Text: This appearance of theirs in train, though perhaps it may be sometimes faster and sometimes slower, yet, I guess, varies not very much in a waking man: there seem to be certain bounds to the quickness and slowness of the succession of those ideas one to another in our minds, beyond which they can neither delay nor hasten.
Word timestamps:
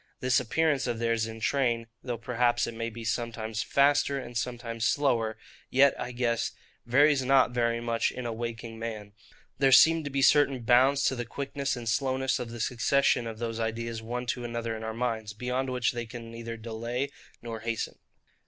This 0.19 0.39
appearance 0.39 0.87
of 0.87 0.97
theirs 0.97 1.27
in 1.27 1.39
train, 1.39 1.85
though 2.01 2.17
perhaps 2.17 2.65
it 2.65 2.73
may 2.73 2.89
be 2.89 3.03
sometimes 3.05 3.61
faster 3.61 4.17
and 4.17 4.35
sometimes 4.35 4.83
slower, 4.83 5.37
yet, 5.69 5.93
I 6.01 6.11
guess, 6.11 6.53
varies 6.87 7.23
not 7.23 7.51
very 7.51 7.79
much 7.79 8.11
in 8.11 8.25
a 8.25 8.33
waking 8.33 8.79
man: 8.79 9.13
there 9.59 9.71
seem 9.71 10.03
to 10.03 10.09
be 10.09 10.23
certain 10.23 10.61
bounds 10.61 11.03
to 11.03 11.15
the 11.15 11.23
quickness 11.23 11.75
and 11.75 11.87
slowness 11.87 12.39
of 12.39 12.49
the 12.49 12.59
succession 12.59 13.27
of 13.27 13.37
those 13.37 13.59
ideas 13.59 14.01
one 14.01 14.25
to 14.25 14.43
another 14.43 14.75
in 14.75 14.83
our 14.83 14.95
minds, 14.95 15.33
beyond 15.33 15.69
which 15.69 15.91
they 15.91 16.07
can 16.07 16.31
neither 16.31 16.57
delay 16.57 17.11
nor 17.43 17.59
hasten. 17.59 17.99